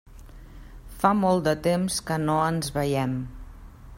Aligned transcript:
Fa 1.03 1.11
molt 1.19 1.43
de 1.49 1.53
temps 1.69 1.99
que 2.09 2.19
no 2.25 2.39
ens 2.49 2.75
veiem. 2.79 3.17